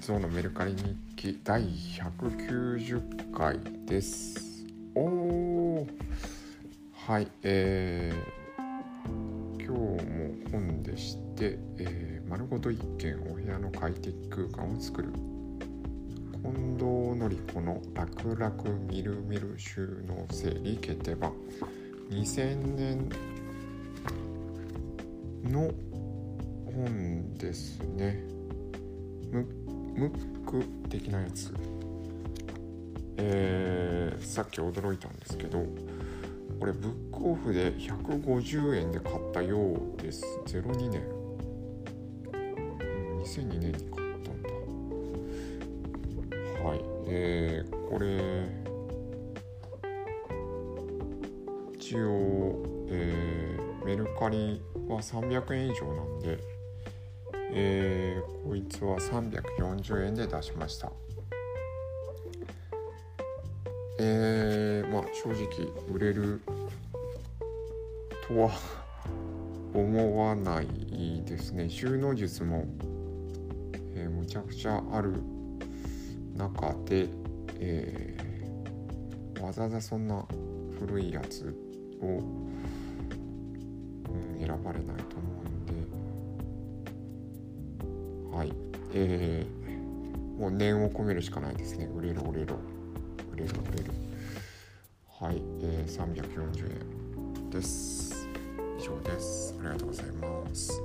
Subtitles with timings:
[0.00, 4.64] ゾウのメルカリ日記第190回です。
[4.94, 5.86] おー。
[6.92, 15.12] はいえー、今日も本でして、えー丸ごと一軒お部屋の快適空間を作る。
[16.42, 16.84] 近藤
[17.18, 18.54] のり子の楽々
[18.88, 21.32] みるみる収納整理決定版
[22.10, 23.08] 2000年
[25.44, 25.70] の
[26.72, 28.22] 本ですね。
[29.96, 31.52] ムック的なやつ。
[33.18, 35.64] えーさっき驚いたんですけど
[36.58, 40.24] これブックオフで150円で買ったようです。
[40.46, 41.02] 02年。
[43.22, 43.82] 2002年に買っ
[44.22, 44.48] たんだ。
[46.68, 46.80] はい。
[47.08, 48.46] えー、これ
[51.74, 56.38] 一応、えーメルカリは300円以上なんで
[57.52, 58.05] えー
[58.46, 60.92] こいつは340円で出しました。
[63.98, 65.48] えーまあ正直
[65.92, 66.40] 売れる
[68.28, 68.52] とは
[69.74, 71.68] 思わないですね。
[71.68, 72.64] 収納術も、
[73.96, 75.14] えーむちゃくちゃある
[76.36, 77.08] 中で、
[77.58, 80.24] えーわざわざそんな
[80.78, 81.52] 古いやつ
[82.00, 82.10] を、う
[84.36, 85.85] ん、選ばれないと思うんで
[88.36, 88.52] はい。
[88.92, 91.86] えー、もう念を込めるしかないですね。
[91.86, 92.54] 売れる売れる
[93.32, 93.90] 売れる売れる
[95.08, 96.70] はい、えー、340
[97.40, 98.28] 円です。
[98.78, 99.54] 以上です。
[99.60, 100.82] ありがとうございます。